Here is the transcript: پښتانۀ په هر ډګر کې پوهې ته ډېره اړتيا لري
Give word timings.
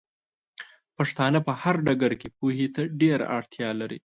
پښتانۀ 0.97 1.39
په 1.47 1.53
هر 1.61 1.75
ډګر 1.85 2.13
کې 2.21 2.27
پوهې 2.37 2.67
ته 2.75 2.81
ډېره 3.01 3.25
اړتيا 3.37 3.69
لري 3.81 3.99